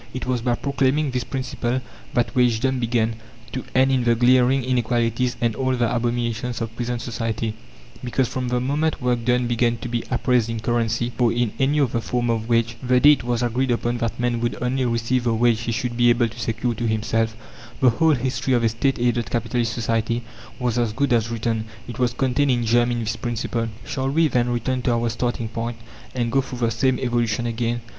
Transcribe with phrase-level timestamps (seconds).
[0.15, 1.79] It was by proclaiming this principle
[2.15, 3.17] that wagedom began,
[3.51, 7.53] to end in the glaring inequalities and all the abominations of present society;
[8.03, 11.79] because, from the moment work done began to be appraised in currency, or in any
[11.79, 15.25] other form of wage, the day it was agreed upon that man would only receive
[15.25, 17.37] the wage he should be able to secure to himself,
[17.79, 20.23] the whole history of a State aided Capitalist Society
[20.57, 23.67] was as good as written; it was contained in germ in this principle.
[23.85, 25.77] Shall we, then, return to our starting point,
[26.15, 27.81] and go through the same evolution again?